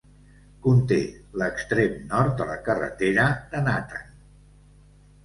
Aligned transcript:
Conté 0.61 0.95
l'extrem 1.41 1.99
nord 2.13 2.31
de 2.39 2.47
la 2.53 2.55
carretera 2.69 3.27
de 3.53 3.63
Nathan. 3.69 4.09